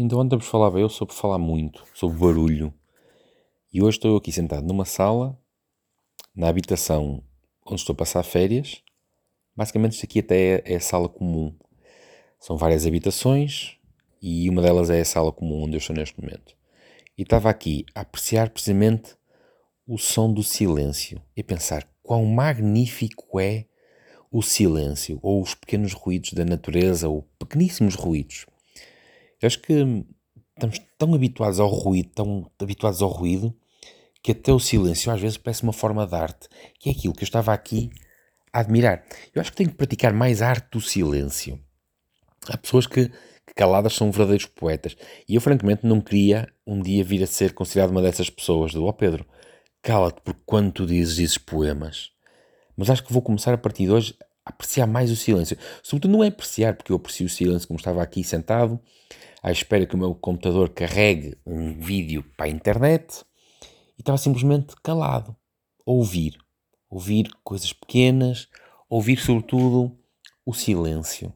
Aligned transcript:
Então 0.00 0.20
ontem 0.20 0.38
vos 0.38 0.46
falava 0.46 0.78
eu 0.78 0.88
sobre 0.88 1.12
falar 1.12 1.38
muito, 1.38 1.82
sobre 1.92 2.16
barulho. 2.16 2.72
E 3.72 3.82
hoje 3.82 3.96
estou 3.96 4.16
aqui 4.16 4.30
sentado 4.30 4.64
numa 4.64 4.84
sala, 4.84 5.36
na 6.32 6.48
habitação 6.48 7.20
onde 7.66 7.80
estou 7.80 7.94
a 7.94 7.96
passar 7.96 8.22
férias. 8.22 8.80
Basicamente 9.56 9.94
isto 9.94 10.04
aqui 10.04 10.20
até 10.20 10.62
é, 10.64 10.76
a 10.76 10.80
sala 10.80 11.08
comum. 11.08 11.52
São 12.38 12.56
várias 12.56 12.86
habitações 12.86 13.76
e 14.22 14.48
uma 14.48 14.62
delas 14.62 14.88
é 14.88 15.00
a 15.00 15.04
sala 15.04 15.32
comum 15.32 15.64
onde 15.64 15.74
eu 15.74 15.78
estou 15.78 15.96
neste 15.96 16.20
momento. 16.20 16.56
E 17.18 17.22
estava 17.22 17.50
aqui 17.50 17.84
a 17.92 18.02
apreciar 18.02 18.50
precisamente 18.50 19.16
o 19.84 19.98
som 19.98 20.32
do 20.32 20.44
silêncio 20.44 21.20
e 21.36 21.40
a 21.40 21.44
pensar 21.44 21.84
quão 22.04 22.24
magnífico 22.24 23.40
é 23.40 23.66
o 24.30 24.42
silêncio 24.42 25.18
ou 25.20 25.42
os 25.42 25.56
pequenos 25.56 25.92
ruídos 25.92 26.34
da 26.34 26.44
natureza 26.44 27.08
ou 27.08 27.22
pequeníssimos 27.36 27.96
ruídos. 27.96 28.46
Eu 29.40 29.46
acho 29.46 29.60
que 29.60 29.72
estamos 30.54 30.80
tão 30.98 31.14
habituados 31.14 31.60
ao 31.60 31.68
ruído, 31.68 32.10
tão 32.14 32.50
habituados 32.58 33.02
ao 33.02 33.08
ruído, 33.08 33.54
que 34.22 34.32
até 34.32 34.52
o 34.52 34.58
silêncio 34.58 35.12
às 35.12 35.20
vezes 35.20 35.36
parece 35.36 35.62
uma 35.62 35.72
forma 35.72 36.06
de 36.06 36.14
arte, 36.14 36.48
que 36.78 36.88
é 36.88 36.92
aquilo 36.92 37.14
que 37.14 37.22
eu 37.22 37.26
estava 37.26 37.52
aqui 37.52 37.90
a 38.52 38.60
admirar. 38.60 39.04
Eu 39.34 39.40
acho 39.40 39.50
que 39.50 39.56
tenho 39.56 39.70
que 39.70 39.76
praticar 39.76 40.12
mais 40.12 40.42
arte 40.42 40.70
do 40.72 40.80
silêncio. 40.80 41.60
Há 42.48 42.56
pessoas 42.56 42.86
que, 42.86 43.08
que 43.08 43.54
caladas 43.54 43.94
são 43.94 44.10
verdadeiros 44.10 44.46
poetas. 44.46 44.96
E 45.28 45.34
eu, 45.34 45.40
francamente, 45.40 45.86
não 45.86 46.00
queria 46.00 46.48
um 46.66 46.80
dia 46.80 47.04
vir 47.04 47.22
a 47.22 47.26
ser 47.26 47.52
considerado 47.52 47.90
uma 47.90 48.02
dessas 48.02 48.30
pessoas. 48.30 48.72
Do, 48.72 48.84
ó 48.84 48.88
oh, 48.88 48.92
Pedro, 48.92 49.24
cala-te 49.82 50.20
porque 50.22 50.40
quando 50.44 50.72
tu 50.72 50.86
dizes, 50.86 51.16
dizes 51.16 51.38
poemas. 51.38 52.10
Mas 52.76 52.90
acho 52.90 53.04
que 53.04 53.12
vou 53.12 53.22
começar 53.22 53.52
a 53.52 53.58
partir 53.58 53.84
de 53.84 53.90
hoje 53.90 54.16
a 54.44 54.50
apreciar 54.50 54.86
mais 54.86 55.10
o 55.10 55.16
silêncio. 55.16 55.56
Sobretudo 55.82 56.12
não 56.12 56.24
é 56.24 56.28
apreciar, 56.28 56.74
porque 56.74 56.92
eu 56.92 56.96
aprecio 56.96 57.26
o 57.26 57.30
silêncio 57.30 57.68
como 57.68 57.78
estava 57.78 58.02
aqui 58.02 58.24
sentado, 58.24 58.80
à 59.42 59.50
espera 59.50 59.86
que 59.86 59.94
o 59.94 59.98
meu 59.98 60.14
computador 60.14 60.70
carregue 60.70 61.36
um 61.46 61.78
vídeo 61.78 62.24
para 62.36 62.46
a 62.46 62.50
internet 62.50 63.24
e 63.96 64.00
estava 64.00 64.18
simplesmente 64.18 64.74
calado, 64.82 65.36
a 65.86 65.90
ouvir. 65.90 66.36
Ouvir 66.90 67.30
coisas 67.44 67.72
pequenas, 67.72 68.48
ouvir 68.88 69.18
sobretudo 69.18 69.96
o 70.44 70.54
silêncio. 70.54 71.32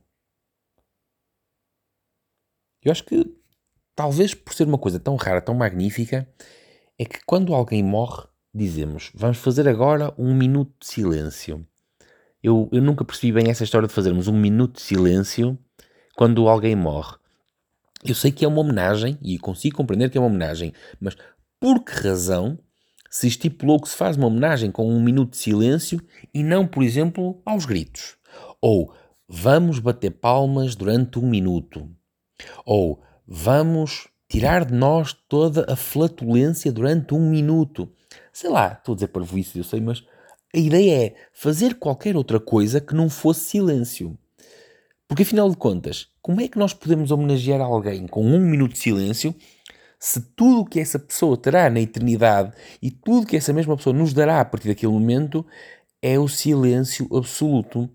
Eu 2.83 2.91
acho 2.91 3.05
que, 3.05 3.25
talvez 3.95 4.35
por 4.35 4.55
ser 4.55 4.67
uma 4.67 4.79
coisa 4.79 4.99
tão 4.99 5.15
rara, 5.17 5.43
tão 5.43 5.55
magnífica, 5.55 6.27
é 6.99 7.05
que 7.05 7.21
quando 7.27 7.55
alguém 7.55 7.83
morre, 7.83 8.27
dizemos: 8.55 9.11
vamos 9.15 9.39
fazer 9.39 9.69
agora 9.69 10.15
um 10.19 10.35
minuto 10.35 10.73
de 10.81 10.87
silêncio. 10.87 11.67
Eu, 12.43 12.69
eu 12.73 12.83
nunca 12.83 13.05
percebi 13.05 13.33
bem 13.33 13.51
essa 13.51 13.63
história 13.63 13.87
de 13.87 13.95
fazermos 13.95 14.27
um 14.27 14.37
minuto 14.37 14.77
de 14.77 14.83
silêncio 14.83 15.57
quando 16.17 16.49
alguém 16.49 16.75
morre. 16.75 17.22
Eu 18.05 18.15
sei 18.15 18.33
que 18.33 18.45
é 18.45 18.49
uma 18.49 18.61
homenagem 18.61 19.17
e 19.23 19.39
consigo 19.39 19.77
compreender 19.77 20.11
que 20.11 20.19
é 20.19 20.21
uma 20.21 20.27
homenagem, 20.27 20.73
mas 21.01 21.17
por 21.61 21.85
que 21.85 21.93
razão 21.93 22.59
se 23.09 23.29
estipulou 23.29 23.81
que 23.81 23.89
se 23.89 23.97
faz 23.97 24.17
uma 24.17 24.27
homenagem 24.27 24.73
com 24.73 24.89
um 24.89 25.01
minuto 25.01 25.33
de 25.33 25.37
silêncio 25.37 26.01
e 26.35 26.43
não, 26.43 26.67
por 26.67 26.83
exemplo, 26.83 27.41
aos 27.47 27.65
gritos? 27.65 28.17
Ou 28.61 28.93
vamos 29.29 29.79
bater 29.79 30.11
palmas 30.11 30.75
durante 30.75 31.19
um 31.19 31.29
minuto? 31.29 31.89
Ou 32.67 33.01
vamos 33.25 34.09
tirar 34.29 34.65
de 34.65 34.75
nós 34.75 35.13
toda 35.13 35.65
a 35.73 35.77
flatulência 35.77 36.73
durante 36.73 37.15
um 37.15 37.31
minuto? 37.31 37.89
Sei 38.33 38.51
lá, 38.51 38.73
estou 38.73 38.95
a 38.95 38.97
dizer 38.97 39.09
para 39.09 39.23
isso, 39.39 39.57
eu 39.57 39.65
sei, 39.65 39.81
mas 39.81 40.03
a 40.55 40.59
ideia 40.59 41.07
é 41.07 41.15
fazer 41.33 41.75
qualquer 41.75 42.17
outra 42.17 42.41
coisa 42.41 42.81
que 42.81 42.95
não 42.95 43.09
fosse 43.09 43.41
silêncio. 43.41 44.19
Porque 45.13 45.25
afinal 45.25 45.51
de 45.51 45.59
contas, 45.59 46.09
como 46.23 46.41
é 46.41 46.49
que 46.49 46.59
nós 46.59 46.73
podemos 46.73 47.11
homenagear 47.11 47.61
alguém 47.61 48.07
com 48.07 48.25
um 48.25 48.41
minuto 48.41 48.73
de 48.73 48.79
silêncio 48.79 49.35
se 50.01 50.19
tudo 50.35 50.61
o 50.61 50.65
que 50.65 50.81
essa 50.81 50.99
pessoa 50.99 51.37
terá 51.37 51.69
na 51.69 51.83
eternidade 51.83 52.55
e 52.81 52.91
tudo 52.91 53.27
que 53.27 53.37
essa 53.37 53.53
mesma 53.53 53.77
pessoa 53.77 53.95
nos 53.95 54.15
dará 54.15 54.41
a 54.41 54.45
partir 54.47 54.69
daquele 54.69 54.91
momento 54.91 55.45
é 56.01 56.19
o 56.19 56.27
silêncio 56.27 57.07
absoluto? 57.15 57.91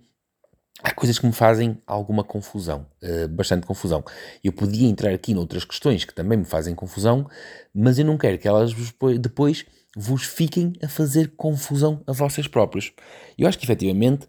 Há 0.84 0.94
coisas 0.94 1.18
que 1.18 1.26
me 1.26 1.34
fazem 1.34 1.82
alguma 1.88 2.24
confusão, 2.24 2.86
uh, 3.02 3.28
bastante 3.30 3.66
confusão. 3.66 4.04
Eu 4.44 4.54
podia 4.54 4.88
entrar 4.88 5.12
aqui 5.12 5.34
noutras 5.34 5.66
questões 5.66 6.06
que 6.06 6.14
também 6.14 6.38
me 6.38 6.46
fazem 6.46 6.76
confusão, 6.76 7.28
mas 7.74 7.98
eu 7.98 8.06
não 8.06 8.16
quero 8.16 8.38
que 8.38 8.48
elas 8.48 8.76
depois 9.20 9.66
vos 9.96 10.22
fiquem 10.24 10.74
a 10.84 10.88
fazer 10.88 11.34
confusão 11.36 12.00
a 12.06 12.14
vocês 12.14 12.48
próprios. 12.48 12.94
Eu 13.36 13.48
acho 13.48 13.58
que 13.58 13.66
efetivamente 13.66 14.28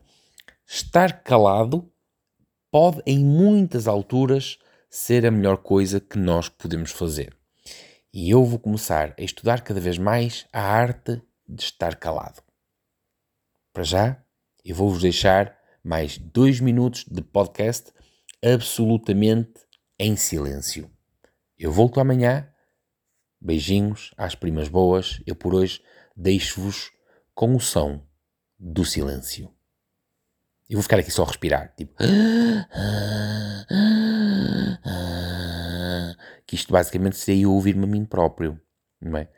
estar 0.66 1.22
calado 1.22 1.86
pode, 2.80 3.02
em 3.04 3.18
muitas 3.18 3.88
alturas, 3.88 4.56
ser 4.88 5.26
a 5.26 5.32
melhor 5.32 5.56
coisa 5.56 5.98
que 5.98 6.16
nós 6.16 6.48
podemos 6.48 6.92
fazer. 6.92 7.36
E 8.14 8.30
eu 8.30 8.44
vou 8.44 8.56
começar 8.56 9.16
a 9.18 9.22
estudar 9.24 9.62
cada 9.62 9.80
vez 9.80 9.98
mais 9.98 10.46
a 10.52 10.62
arte 10.62 11.20
de 11.48 11.60
estar 11.60 11.96
calado. 11.96 12.40
Para 13.72 13.82
já, 13.82 14.24
eu 14.64 14.76
vou-vos 14.76 15.02
deixar 15.02 15.58
mais 15.82 16.18
dois 16.18 16.60
minutos 16.60 17.04
de 17.04 17.20
podcast 17.20 17.92
absolutamente 18.40 19.58
em 19.98 20.14
silêncio. 20.14 20.88
Eu 21.58 21.72
volto 21.72 21.98
amanhã. 21.98 22.48
Beijinhos 23.40 24.14
às 24.16 24.36
primas 24.36 24.68
boas. 24.68 25.20
Eu 25.26 25.34
por 25.34 25.52
hoje 25.52 25.82
deixo-vos 26.16 26.92
com 27.34 27.56
o 27.56 27.60
som 27.60 28.06
do 28.56 28.84
silêncio. 28.84 29.57
Eu 30.68 30.76
vou 30.76 30.82
ficar 30.82 30.98
aqui 30.98 31.10
só 31.10 31.22
a 31.22 31.26
respirar, 31.26 31.72
tipo. 31.76 31.94
Que 36.46 36.54
isto 36.54 36.72
basicamente 36.72 37.16
seria 37.16 37.44
eu 37.44 37.52
ouvir-me 37.52 37.84
a 37.84 37.86
mim 37.86 38.04
próprio, 38.04 38.60
não 39.00 39.16
é? 39.18 39.28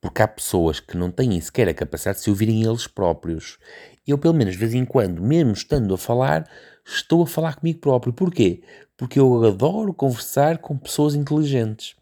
Porque 0.00 0.22
há 0.22 0.28
pessoas 0.28 0.80
que 0.80 0.96
não 0.96 1.10
têm 1.10 1.38
sequer 1.40 1.68
a 1.68 1.74
capacidade 1.74 2.18
de 2.18 2.24
se 2.24 2.30
ouvirem 2.30 2.64
eles 2.64 2.86
próprios. 2.86 3.58
Eu, 4.06 4.16
pelo 4.16 4.32
menos, 4.32 4.54
de 4.54 4.58
vez 4.58 4.72
em 4.72 4.84
quando, 4.86 5.22
mesmo 5.22 5.52
estando 5.52 5.92
a 5.92 5.98
falar, 5.98 6.50
estou 6.86 7.22
a 7.22 7.26
falar 7.26 7.56
comigo 7.56 7.80
próprio. 7.80 8.12
Porquê? 8.12 8.62
Porque 8.96 9.18
eu 9.20 9.44
adoro 9.44 9.92
conversar 9.92 10.58
com 10.58 10.78
pessoas 10.78 11.14
inteligentes. 11.14 11.94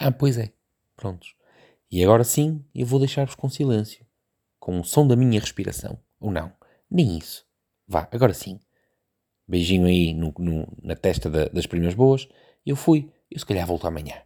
Ah, 0.00 0.10
pois 0.10 0.38
é. 0.38 0.52
Prontos. 0.96 1.34
E 1.90 2.02
agora 2.02 2.24
sim, 2.24 2.64
eu 2.74 2.86
vou 2.86 2.98
deixar-vos 2.98 3.34
com 3.34 3.48
silêncio. 3.48 4.04
Com 4.58 4.80
o 4.80 4.84
som 4.84 5.06
da 5.06 5.16
minha 5.16 5.40
respiração. 5.40 5.98
Ou 6.18 6.30
não. 6.30 6.52
Nem 6.90 7.18
isso. 7.18 7.47
Vá, 7.88 8.08
agora 8.12 8.34
sim. 8.34 8.60
Beijinho 9.48 9.86
aí 9.86 10.14
no, 10.14 10.34
no, 10.38 10.66
na 10.82 10.96
testa 10.96 11.30
da, 11.30 11.46
das 11.46 11.66
primas 11.66 11.94
boas. 11.94 12.28
Eu 12.66 12.76
fui. 12.76 13.10
Eu 13.30 13.38
se 13.38 13.46
calhar 13.46 13.66
volto 13.66 13.86
amanhã. 13.86 14.16